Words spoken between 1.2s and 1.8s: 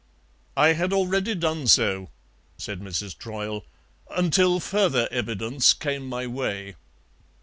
done